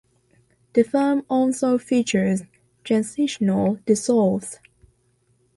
The 0.73 0.81
film 0.83 1.25
also 1.29 1.77
features 1.77 2.41
transitional 2.83 3.75
dissolves. 3.85 4.57